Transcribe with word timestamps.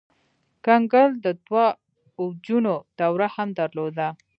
کنګل 0.65 1.09
د 1.25 1.27
دوه 1.45 1.65
اوجونو 2.21 2.73
دوره 2.99 3.27
هم 3.35 3.49
درلوده. 3.59 4.07